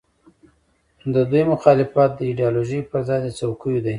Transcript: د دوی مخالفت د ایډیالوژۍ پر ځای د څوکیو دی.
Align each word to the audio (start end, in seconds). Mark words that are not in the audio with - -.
د 1.13 1.15
دوی 1.29 1.43
مخالفت 1.53 2.11
د 2.15 2.19
ایډیالوژۍ 2.29 2.79
پر 2.91 3.01
ځای 3.07 3.19
د 3.23 3.27
څوکیو 3.39 3.83
دی. 3.85 3.89